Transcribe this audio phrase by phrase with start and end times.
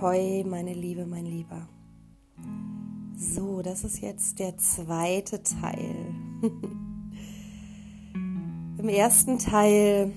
[0.00, 1.68] Ahoi, meine Liebe, mein Lieber.
[3.16, 6.14] So, das ist jetzt der zweite Teil.
[8.78, 10.12] Im ersten Teil,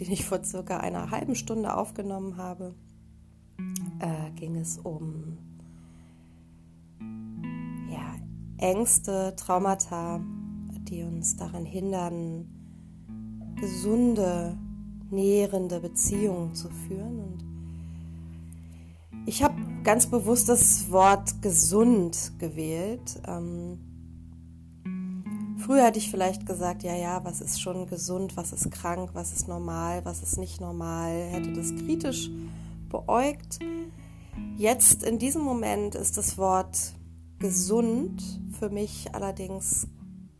[0.00, 2.76] den ich vor circa einer halben Stunde aufgenommen habe,
[3.98, 5.36] äh, ging es um
[7.90, 8.14] ja,
[8.58, 10.20] Ängste, Traumata,
[10.88, 12.46] die uns daran hindern,
[13.60, 14.56] gesunde,
[15.10, 17.18] nährende Beziehungen zu führen.
[17.18, 17.53] Und
[19.26, 23.20] ich habe ganz bewusst das Wort gesund gewählt.
[23.26, 23.78] Ähm,
[25.58, 29.32] früher hätte ich vielleicht gesagt, ja, ja, was ist schon gesund, was ist krank, was
[29.32, 32.30] ist normal, was ist nicht normal, hätte das kritisch
[32.90, 33.58] beäugt.
[34.56, 36.94] Jetzt in diesem Moment ist das Wort
[37.38, 38.22] gesund
[38.58, 39.86] für mich allerdings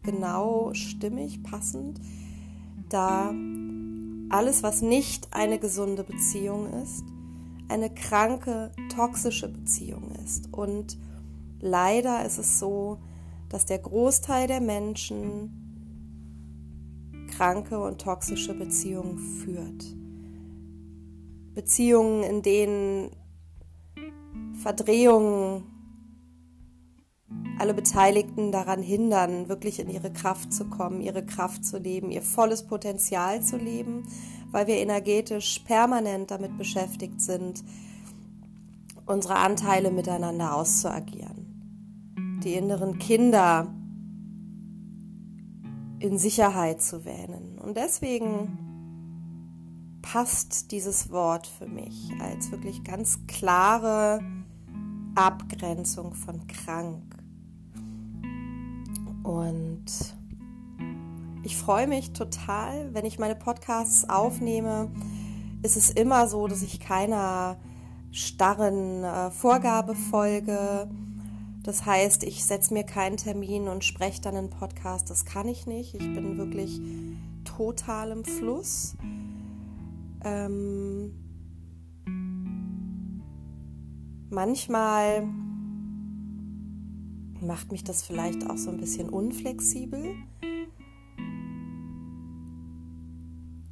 [0.02, 2.00] genau stimmig, passend,
[2.88, 3.32] da
[4.28, 7.04] alles, was nicht eine gesunde Beziehung ist,
[7.68, 10.52] eine kranke, toxische Beziehung ist.
[10.52, 10.98] Und
[11.60, 12.98] leider ist es so,
[13.48, 15.60] dass der Großteil der Menschen
[17.36, 19.84] kranke und toxische Beziehungen führt.
[21.54, 23.10] Beziehungen, in denen
[24.54, 25.64] Verdrehungen
[27.58, 32.22] alle Beteiligten daran hindern, wirklich in ihre Kraft zu kommen, ihre Kraft zu leben, ihr
[32.22, 34.04] volles Potenzial zu leben,
[34.50, 37.64] weil wir energetisch permanent damit beschäftigt sind,
[39.06, 43.72] unsere Anteile miteinander auszuagieren, die inneren Kinder
[46.00, 47.58] in Sicherheit zu wähnen.
[47.58, 48.58] Und deswegen
[50.02, 54.20] passt dieses Wort für mich als wirklich ganz klare
[55.14, 57.13] Abgrenzung von krank.
[59.24, 59.86] Und
[61.42, 64.90] ich freue mich total, wenn ich meine Podcasts aufnehme.
[65.62, 67.56] Ist es immer so, dass ich keiner
[68.12, 70.88] starren äh, Vorgabe folge.
[71.62, 75.08] Das heißt, ich setze mir keinen Termin und spreche dann einen Podcast.
[75.08, 75.94] Das kann ich nicht.
[75.94, 76.80] Ich bin wirklich
[77.44, 78.94] total im Fluss.
[80.22, 81.12] Ähm,
[84.28, 85.26] manchmal
[87.40, 90.14] macht mich das vielleicht auch so ein bisschen unflexibel.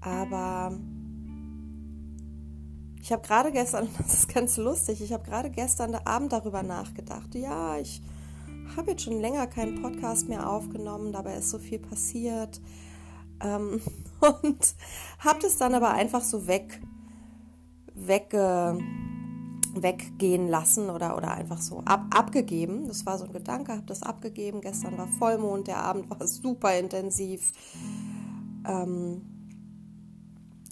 [0.00, 0.78] Aber
[3.00, 7.34] ich habe gerade gestern, das ist ganz lustig, ich habe gerade gestern Abend darüber nachgedacht.
[7.34, 8.00] Ja, ich
[8.76, 12.60] habe jetzt schon länger keinen Podcast mehr aufgenommen, dabei ist so viel passiert.
[13.40, 13.80] Ähm,
[14.42, 14.74] und
[15.18, 16.80] habe das dann aber einfach so weg,
[17.94, 18.78] wegge
[19.74, 22.88] weggehen lassen oder, oder einfach so ab, abgegeben.
[22.88, 24.60] Das war so ein Gedanke, habe das abgegeben.
[24.60, 27.52] Gestern war Vollmond, der Abend war super intensiv.
[28.66, 29.22] Ähm,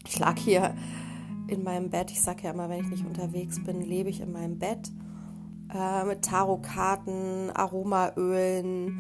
[0.07, 0.75] ich lag hier
[1.49, 2.11] in meinem Bett.
[2.11, 4.91] Ich sage ja immer, wenn ich nicht unterwegs bin, lebe ich in meinem Bett
[5.75, 8.99] äh, mit Tarotkarten, Aromaölen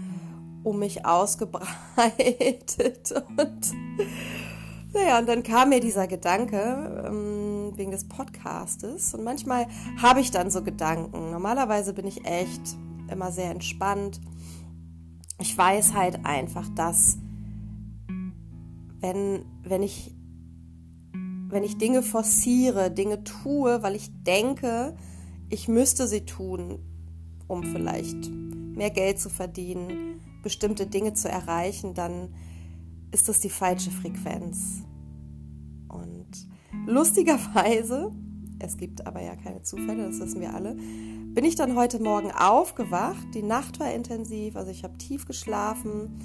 [0.62, 3.74] um mich ausgebreitet und
[4.92, 9.14] naja, und dann kam mir dieser Gedanke ähm, wegen des Podcastes.
[9.14, 9.66] Und manchmal
[10.00, 11.30] habe ich dann so Gedanken.
[11.30, 12.76] Normalerweise bin ich echt
[13.10, 14.20] immer sehr entspannt.
[15.38, 17.18] Ich weiß halt einfach, dass
[19.00, 20.14] wenn, wenn ich
[21.50, 24.94] wenn ich Dinge forciere, Dinge tue, weil ich denke,
[25.48, 26.78] ich müsste sie tun,
[27.48, 32.32] um vielleicht mehr Geld zu verdienen, bestimmte Dinge zu erreichen, dann
[33.10, 34.82] ist das die falsche Frequenz.
[36.86, 38.12] Lustigerweise,
[38.58, 42.32] es gibt aber ja keine Zufälle, das wissen wir alle, bin ich dann heute Morgen
[42.32, 43.34] aufgewacht.
[43.34, 46.20] Die Nacht war intensiv, also ich habe tief geschlafen,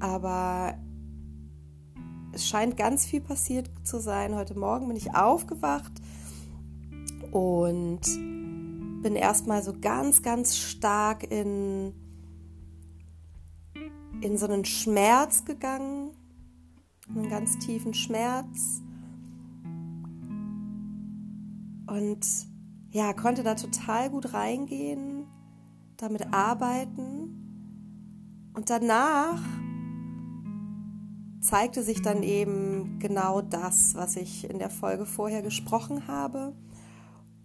[0.00, 0.74] aber
[2.32, 4.34] es scheint ganz viel passiert zu sein.
[4.34, 5.92] Heute Morgen bin ich aufgewacht
[7.32, 8.00] und
[9.02, 11.94] bin erstmal so ganz, ganz stark in
[14.20, 16.10] in so einen Schmerz gegangen,
[17.08, 18.82] einen ganz tiefen Schmerz.
[21.90, 22.24] Und
[22.92, 25.26] ja, konnte da total gut reingehen,
[25.96, 28.52] damit arbeiten.
[28.54, 29.42] Und danach
[31.40, 36.54] zeigte sich dann eben genau das, was ich in der Folge vorher gesprochen habe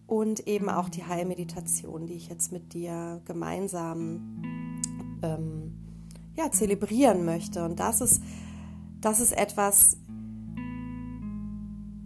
[0.05, 4.41] und eben auch die Heilmeditation, die ich jetzt mit dir gemeinsam
[5.23, 5.73] ähm,
[6.35, 7.65] ja, zelebrieren möchte.
[7.65, 8.21] Und das ist,
[9.01, 9.97] das ist etwas,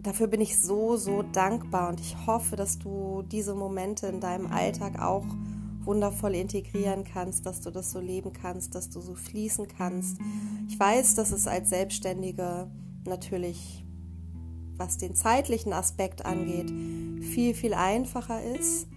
[0.01, 4.47] dafür bin ich so, so dankbar und ich hoffe, dass du diese Momente in deinem
[4.47, 5.25] Alltag auch
[5.83, 10.17] wundervoll integrieren kannst, dass du das so leben kannst, dass du so fließen kannst.
[10.67, 12.69] Ich weiß, dass es als Selbstständige
[13.05, 13.85] natürlich,
[14.77, 16.69] was den zeitlichen Aspekt angeht,
[17.23, 18.87] viel, viel einfacher ist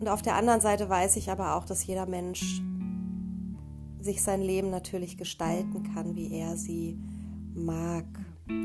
[0.00, 2.62] Und auf der anderen Seite weiß ich aber auch, dass jeder Mensch
[4.00, 6.98] sich sein Leben natürlich gestalten kann, wie er sie
[7.54, 8.04] mag.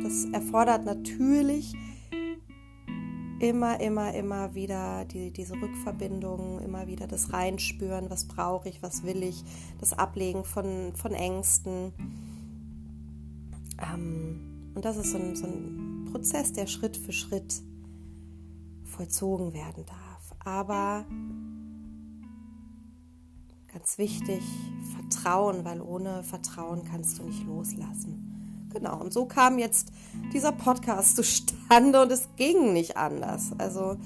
[0.03, 1.73] Das erfordert natürlich
[3.41, 9.03] immer, immer, immer wieder die, diese Rückverbindung, immer wieder das Reinspüren, was brauche ich, was
[9.03, 9.43] will ich,
[9.79, 11.93] das Ablegen von, von Ängsten.
[13.79, 17.61] Ähm, und das ist so ein, so ein Prozess, der Schritt für Schritt
[18.83, 20.35] vollzogen werden darf.
[20.39, 21.05] Aber
[23.67, 24.43] ganz wichtig,
[24.93, 28.30] Vertrauen, weil ohne Vertrauen kannst du nicht loslassen.
[28.73, 29.91] Genau, und so kam jetzt
[30.33, 33.51] dieser Podcast zustande und es ging nicht anders.
[33.57, 33.97] Also,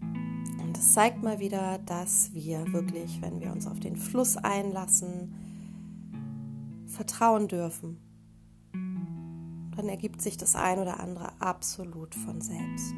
[0.00, 5.34] und das zeigt mal wieder, dass wir wirklich, wenn wir uns auf den Fluss einlassen,
[6.86, 7.98] vertrauen dürfen.
[9.76, 12.94] Dann ergibt sich das ein oder andere absolut von selbst.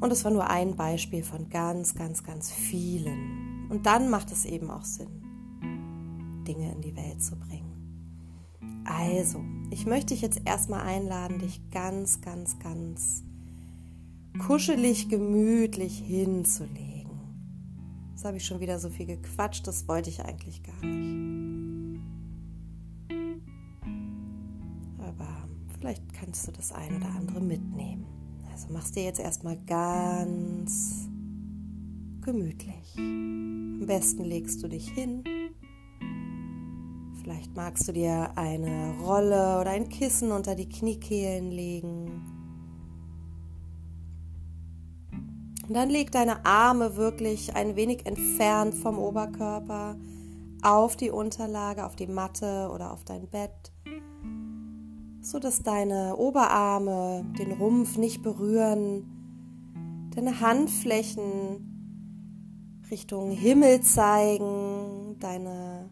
[0.00, 3.66] Und es war nur ein Beispiel von ganz, ganz, ganz vielen.
[3.68, 5.27] Und dann macht es eben auch Sinn.
[6.48, 7.78] Dinge in die Welt zu bringen.
[8.84, 13.22] Also, ich möchte dich jetzt erstmal einladen, dich ganz, ganz, ganz
[14.38, 17.10] kuschelig, gemütlich hinzulegen.
[18.10, 22.00] Jetzt habe ich schon wieder so viel gequatscht, das wollte ich eigentlich gar nicht.
[24.98, 25.48] Aber
[25.78, 28.06] vielleicht kannst du das ein oder andere mitnehmen.
[28.50, 31.08] Also machst dir jetzt erstmal ganz
[32.22, 32.96] gemütlich.
[32.96, 35.22] Am besten legst du dich hin
[37.28, 42.22] Vielleicht magst du dir eine Rolle oder ein Kissen unter die Kniekehlen legen.
[45.68, 49.98] Und dann leg deine Arme wirklich ein wenig entfernt vom Oberkörper
[50.62, 53.74] auf die Unterlage, auf die Matte oder auf dein Bett,
[55.20, 65.90] so dass deine Oberarme den Rumpf nicht berühren, deine Handflächen Richtung Himmel zeigen, deine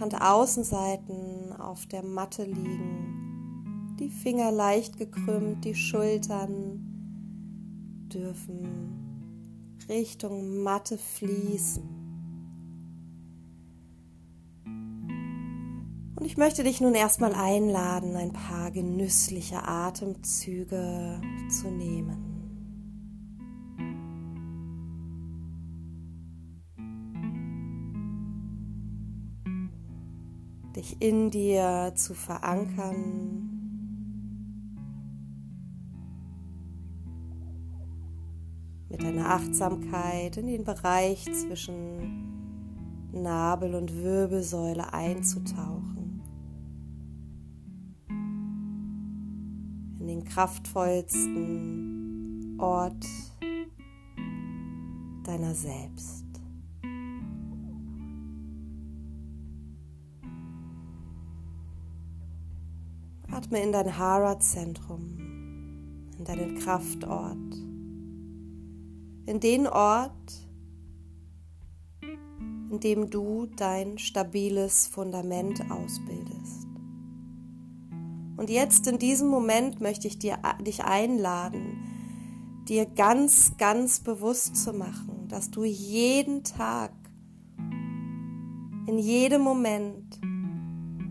[0.00, 6.84] Handaußenseiten auf der Matte liegen, die Finger leicht gekrümmt, die Schultern
[8.12, 8.98] dürfen
[9.88, 11.82] Richtung Matte fließen.
[16.16, 22.27] Und ich möchte dich nun erstmal einladen, ein paar genüssliche Atemzüge zu nehmen.
[30.78, 33.54] Dich in dir zu verankern.
[38.88, 46.22] Mit deiner Achtsamkeit in den Bereich zwischen Nabel und Wirbelsäule einzutauchen.
[49.98, 53.04] In den kraftvollsten Ort
[55.24, 56.27] deiner selbst.
[63.48, 65.16] Atme in dein Hara-Zentrum,
[66.18, 67.54] in deinen Kraftort,
[69.24, 70.12] in den Ort,
[72.02, 76.66] in dem du dein stabiles Fundament ausbildest.
[78.36, 81.78] Und jetzt in diesem Moment möchte ich dir, dich einladen,
[82.68, 86.92] dir ganz, ganz bewusst zu machen, dass du jeden Tag,
[88.86, 90.20] in jedem Moment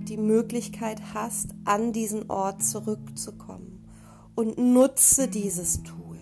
[0.09, 3.85] die Möglichkeit hast, an diesen Ort zurückzukommen.
[4.35, 6.19] Und nutze dieses Tool,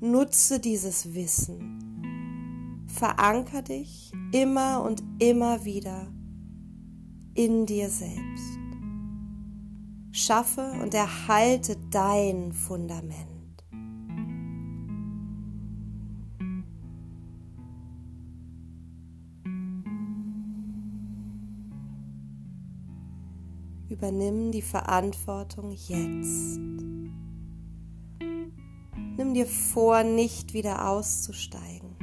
[0.00, 2.84] nutze dieses Wissen.
[2.86, 6.12] Veranker dich immer und immer wieder
[7.34, 8.58] in dir selbst.
[10.12, 13.35] Schaffe und erhalte dein Fundament.
[23.96, 26.60] Übernimm die Verantwortung jetzt.
[29.16, 31.96] Nimm dir vor, nicht wieder auszusteigen.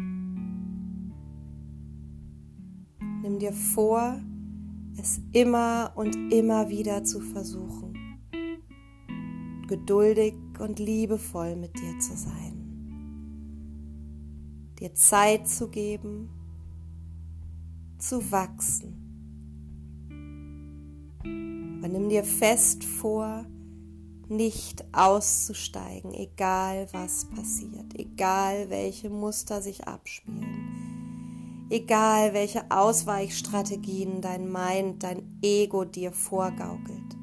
[3.22, 4.20] Nimm dir vor,
[4.98, 7.94] es immer und immer wieder zu versuchen.
[9.68, 12.58] Geduldig und liebevoll mit dir zu sein.
[14.80, 16.32] Dir Zeit zu geben,
[18.00, 19.04] zu wachsen
[21.84, 23.46] aber nimm dir fest vor,
[24.30, 35.04] nicht auszusteigen, egal was passiert, egal welche Muster sich abspielen, egal welche Ausweichstrategien dein Mind,
[35.04, 37.18] dein Ego dir vorgaukelt.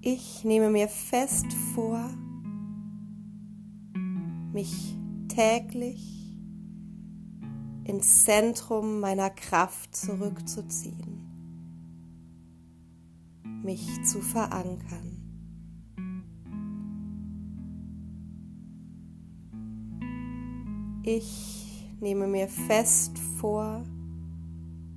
[0.00, 2.08] Ich nehme mir fest vor,
[4.54, 4.96] mich
[5.28, 6.23] täglich
[7.84, 11.20] ins Zentrum meiner Kraft zurückzuziehen,
[13.62, 15.20] mich zu verankern.
[21.02, 23.84] Ich nehme mir fest vor,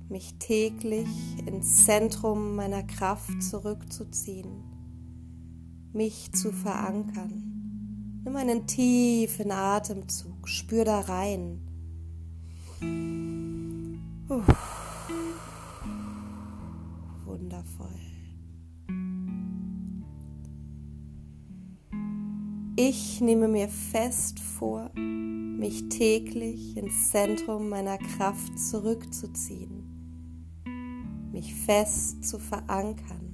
[0.08, 1.08] mich täglich
[1.46, 4.68] ins Zentrum meiner Kraft zurückzuziehen
[5.92, 8.20] mich zu verankern.
[8.24, 11.67] Nimm einen tiefen Atemzug, spür da rein.
[12.80, 14.42] Uh,
[17.24, 17.88] wundervoll.
[22.76, 29.84] Ich nehme mir fest vor, mich täglich ins Zentrum meiner Kraft zurückzuziehen,
[31.32, 33.28] mich fest zu verankern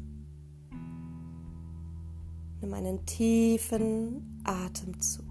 [2.64, 5.26] Nimm einen tiefen Atemzug.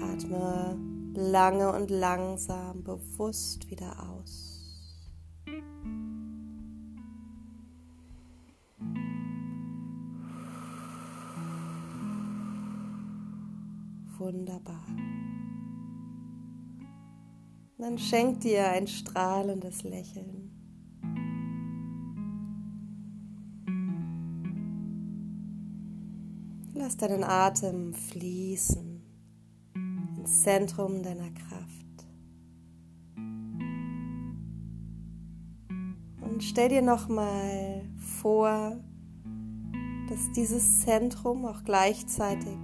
[0.00, 0.74] Atme
[1.14, 4.50] lange und langsam bewusst wieder aus.
[14.18, 14.84] Wunderbar.
[17.78, 20.50] Dann schenk dir ein strahlendes Lächeln.
[26.74, 28.89] Lass deinen Atem fließen
[30.42, 32.06] Zentrum deiner Kraft.
[36.22, 38.78] Und stell dir nochmal vor,
[40.08, 42.56] dass dieses Zentrum auch gleichzeitig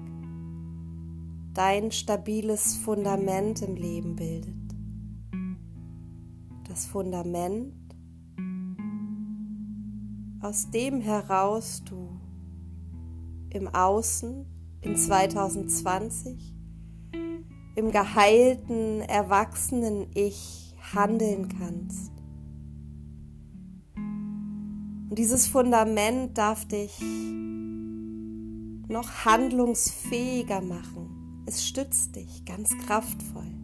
[1.53, 4.55] dein stabiles Fundament im Leben bildet.
[6.67, 7.75] Das Fundament,
[10.41, 12.09] aus dem heraus du
[13.51, 14.47] im Außen
[14.81, 16.56] in 2020,
[17.77, 22.11] im geheilten, erwachsenen Ich handeln kannst.
[25.09, 27.01] Und dieses Fundament darf dich
[28.89, 31.45] noch handlungsfähiger machen.
[31.47, 33.57] Es stützt dich ganz kraftvoll.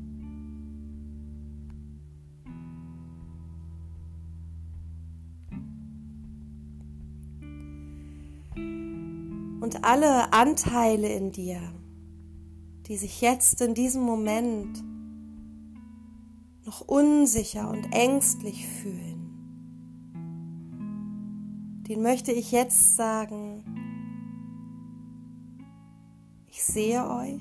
[9.63, 11.61] und alle Anteile in dir,
[12.93, 14.85] die sich jetzt in diesem Moment
[16.67, 19.31] noch unsicher und ängstlich fühlen,
[21.89, 23.65] den möchte ich jetzt sagen,
[26.51, 27.41] ich sehe euch,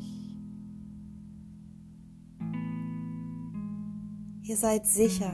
[4.43, 5.33] ihr seid sicher.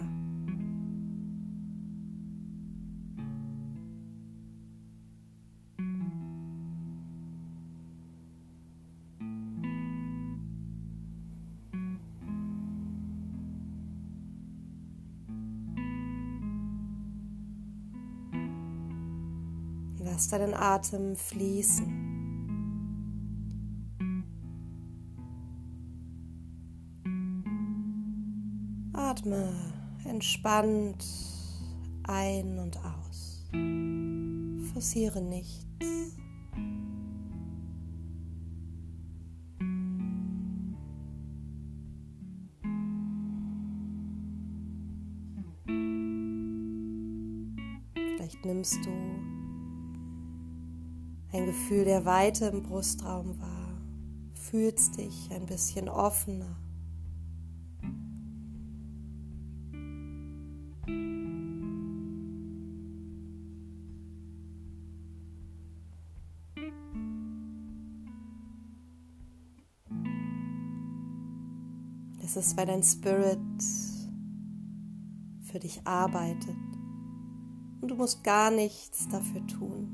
[20.29, 21.87] Lass deinen Atem fließen.
[28.91, 29.53] Atme
[30.03, 31.05] entspannt
[32.03, 33.45] ein und aus.
[34.73, 35.65] Forciere nichts.
[47.95, 49.36] Vielleicht nimmst du
[51.37, 53.77] ein Gefühl der Weite im Brustraum war,
[54.33, 56.57] fühlst dich ein bisschen offener.
[72.23, 73.37] Es ist, weil dein Spirit
[75.43, 76.57] für dich arbeitet
[77.79, 79.86] und du musst gar nichts dafür tun.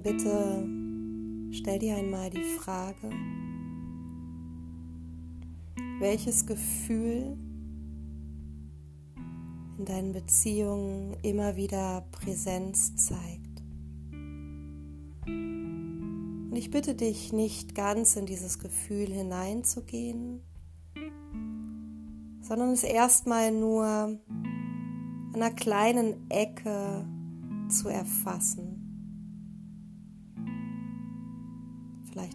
[0.00, 0.66] Bitte
[1.52, 3.10] stell dir einmal die Frage,
[5.98, 7.36] welches Gefühl
[9.78, 13.62] in deinen Beziehungen immer wieder Präsenz zeigt.
[15.26, 20.42] Und ich bitte dich nicht ganz in dieses Gefühl hineinzugehen,
[22.40, 24.20] sondern es erstmal nur an
[25.34, 27.06] einer kleinen Ecke
[27.68, 28.69] zu erfassen.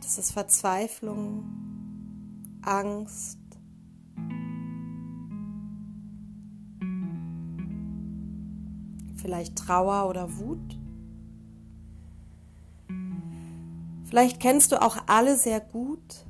[0.05, 1.43] Vielleicht ist es Verzweiflung,
[2.61, 3.39] Angst,
[9.15, 10.79] vielleicht Trauer oder Wut.
[14.03, 16.27] Vielleicht kennst du auch alle sehr gut,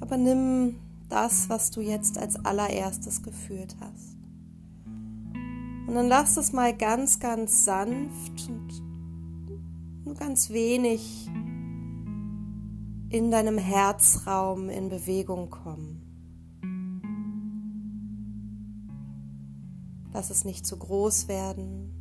[0.00, 0.74] aber nimm
[1.08, 4.18] das, was du jetzt als allererstes gefühlt hast.
[5.86, 11.30] Und dann lass es mal ganz, ganz sanft und nur ganz wenig
[13.12, 16.00] in deinem Herzraum in Bewegung kommen.
[20.14, 21.92] Lass es nicht zu groß werden.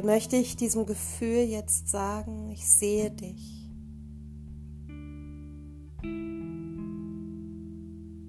[0.00, 3.68] Dann möchte ich diesem Gefühl jetzt sagen, ich sehe dich.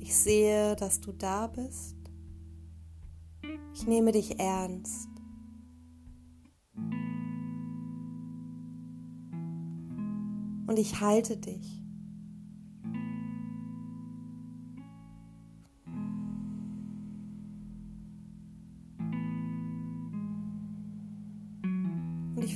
[0.01, 1.95] Ich sehe, dass du da bist.
[3.73, 5.07] Ich nehme dich ernst.
[10.67, 11.80] Und ich halte dich.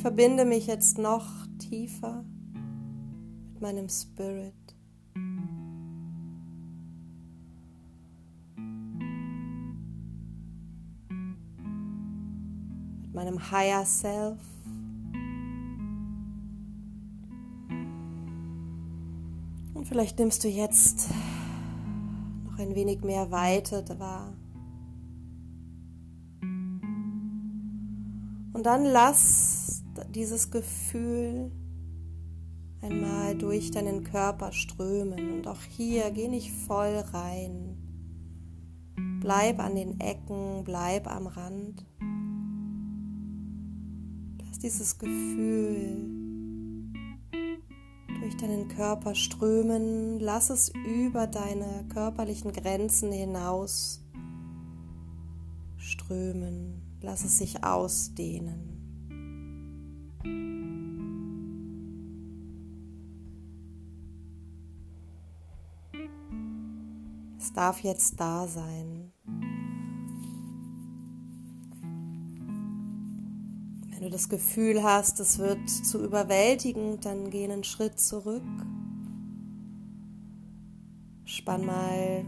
[0.06, 1.26] Verbinde mich jetzt noch
[1.58, 2.24] tiefer
[3.54, 4.54] mit meinem Spirit.
[13.14, 14.38] meinem Higher Self.
[19.74, 21.10] Und vielleicht nimmst du jetzt
[22.46, 24.38] noch ein wenig mehr Weite wahr.
[28.54, 29.55] Und dann lass
[30.16, 31.52] dieses Gefühl
[32.82, 35.34] einmal durch deinen Körper strömen.
[35.34, 37.78] Und auch hier geh nicht voll rein.
[39.22, 41.86] Bleib an den Ecken, bleib am Rand
[44.66, 46.10] dieses Gefühl
[48.20, 50.20] durch deinen Körper strömen.
[50.20, 54.04] Lass es über deine körperlichen Grenzen hinaus
[55.78, 56.82] strömen.
[57.00, 58.75] Lass es sich ausdehnen.
[67.56, 69.12] Darf jetzt da sein.
[74.06, 78.44] du das Gefühl hast, es wird zu überwältigend, dann geh einen Schritt zurück.
[81.26, 82.24] Spann mal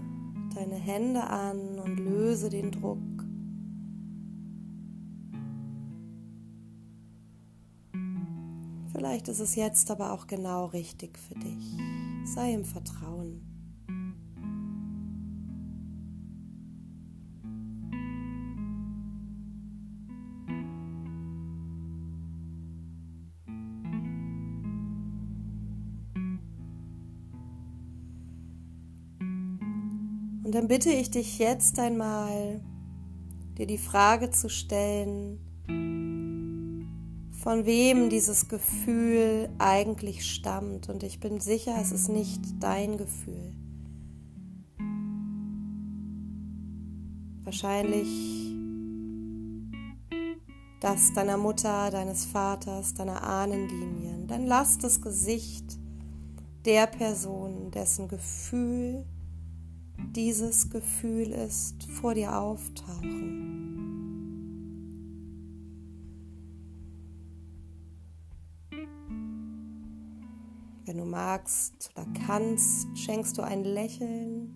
[0.56, 2.98] deine Hände an und löse den Druck.
[8.92, 11.78] Vielleicht ist es jetzt aber auch genau richtig für dich.
[12.26, 13.47] Sei im Vertrauen.
[30.68, 32.62] Bitte ich dich jetzt einmal,
[33.58, 35.40] dir die Frage zu stellen,
[37.32, 40.90] von wem dieses Gefühl eigentlich stammt.
[40.90, 43.54] Und ich bin sicher, es ist nicht dein Gefühl.
[47.44, 48.08] Wahrscheinlich
[50.82, 54.28] das deiner Mutter, deines Vaters, deiner Ahnenlinien.
[54.28, 55.78] Dann lass das Gesicht
[56.66, 59.06] der Person, dessen Gefühl
[60.16, 63.58] dieses Gefühl ist, vor dir auftauchen.
[70.86, 74.54] Wenn du magst oder kannst, schenkst du ein Lächeln.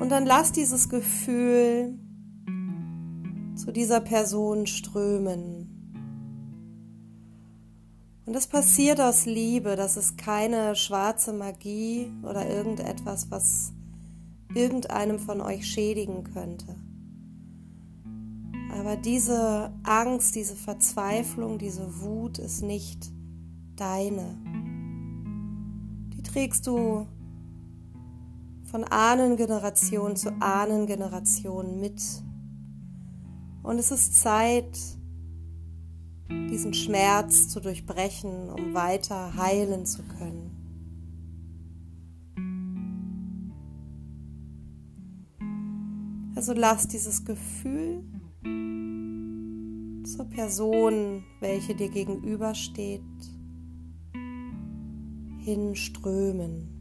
[0.00, 1.96] Und dann lass dieses Gefühl
[3.62, 5.68] zu dieser Person strömen.
[8.26, 13.72] Und das passiert aus Liebe, das ist keine schwarze Magie oder irgendetwas, was
[14.52, 16.74] irgendeinem von euch schädigen könnte.
[18.76, 23.12] Aber diese Angst, diese Verzweiflung, diese Wut ist nicht
[23.76, 24.38] deine.
[26.16, 27.06] Die trägst du
[28.64, 32.02] von Ahnengeneration zu Ahnengeneration mit.
[33.62, 34.78] Und es ist Zeit,
[36.28, 40.58] diesen Schmerz zu durchbrechen, um weiter heilen zu können.
[46.34, 48.02] Also lass dieses Gefühl
[50.04, 53.02] zur Person, welche dir gegenübersteht,
[55.38, 56.71] hinströmen.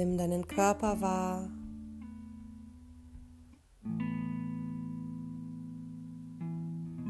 [0.00, 1.50] Nimm deinen Körper wahr.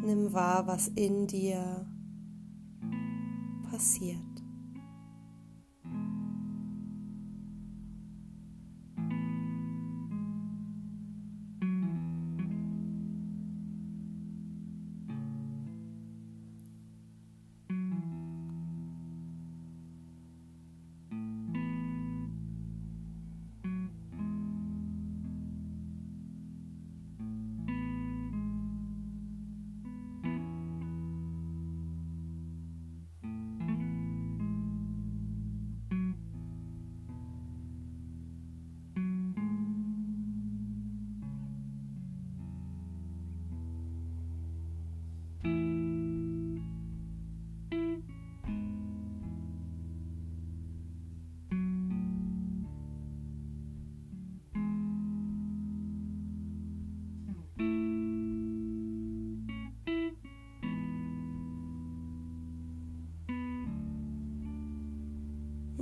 [0.05, 1.87] Nimm wahr, was in dir
[3.71, 4.30] passiert.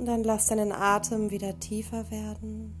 [0.09, 2.73] Dann lass deinen Atem wieder tiefer werden.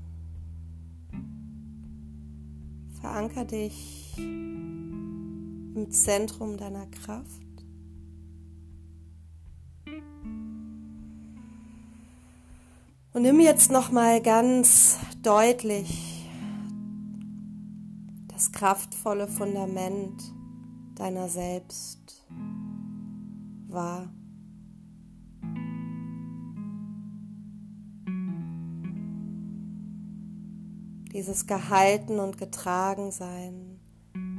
[2.99, 7.45] Veranker dich im Zentrum deiner Kraft.
[13.13, 16.27] Und nimm jetzt noch mal ganz deutlich
[18.29, 20.19] das kraftvolle Fundament
[20.95, 22.25] deiner selbst
[23.67, 24.11] wahr.
[31.19, 33.77] Dieses Gehalten und getragen sein,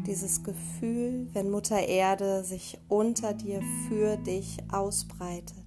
[0.07, 5.63] dieses Gefühl, wenn Mutter Erde sich unter dir für dich ausbreitet.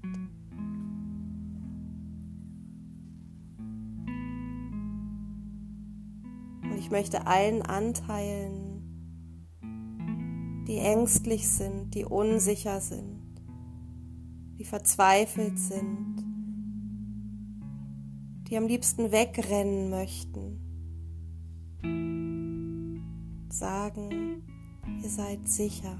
[6.63, 8.81] Und ich möchte allen Anteilen,
[10.67, 13.39] die ängstlich sind, die unsicher sind,
[14.57, 16.15] die verzweifelt sind,
[18.49, 20.62] die am liebsten wegrennen möchten,
[23.63, 24.43] sagen,
[25.01, 25.97] ihr seid sicher.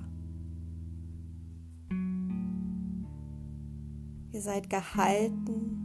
[4.34, 5.80] Ihr seid gehalten,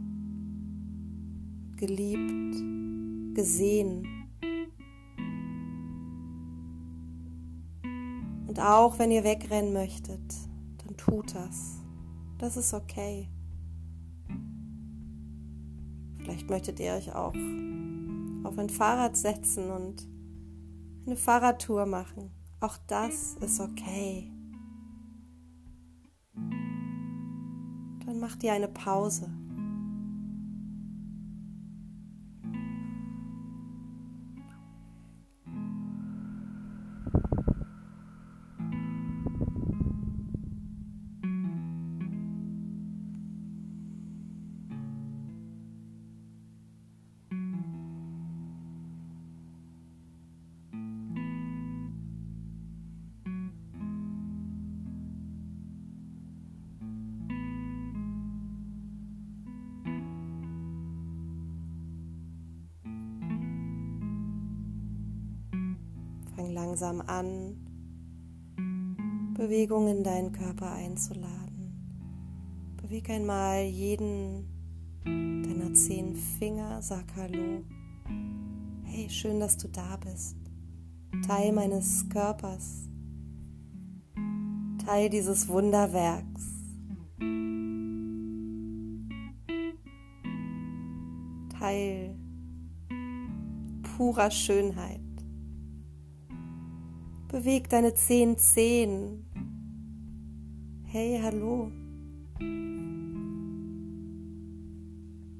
[1.77, 4.05] geliebt, gesehen.
[8.45, 10.35] Und auch wenn ihr wegrennen möchtet,
[10.85, 11.77] dann tut das.
[12.39, 13.29] Das ist okay.
[16.17, 17.35] Vielleicht möchtet ihr euch auch
[18.43, 20.18] auf ein Fahrrad setzen und
[21.09, 22.29] eine Fahrradtour machen.
[22.59, 24.31] Auch das ist okay.
[28.05, 29.27] Dann macht ihr eine Pause.
[66.39, 67.57] Fang langsam an,
[69.33, 71.73] Bewegungen in deinen Körper einzuladen.
[72.81, 74.47] Beweg einmal jeden
[75.03, 77.61] deiner zehn Finger, sag Hallo.
[78.83, 80.37] Hey, schön, dass du da bist.
[81.27, 82.87] Teil meines Körpers.
[84.85, 86.53] Teil dieses Wunderwerks.
[91.59, 92.15] Teil
[93.97, 95.08] purer Schönheit.
[97.29, 99.23] Beweg deine zehn Zehen.
[100.85, 101.71] Hey, hallo.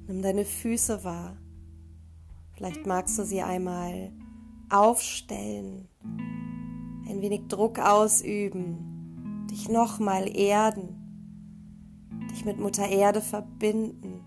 [0.06, 1.36] Nimm deine Füße wahr.
[2.52, 4.12] Vielleicht magst du sie einmal
[4.68, 5.88] aufstellen,
[7.08, 10.94] ein wenig Druck ausüben, dich nochmal erden,
[12.30, 14.20] dich mit Mutter Erde verbinden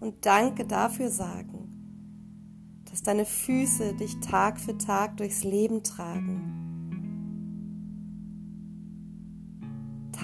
[0.00, 6.63] und Danke dafür sagen, dass deine Füße dich Tag für Tag durchs Leben tragen.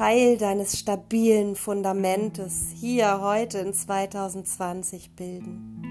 [0.01, 5.83] Teil deines stabilen Fundamentes hier heute in 2020 bilden.